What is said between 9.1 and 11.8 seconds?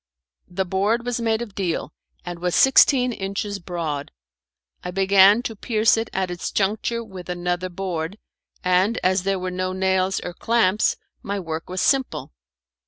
there were no nails or clamps my work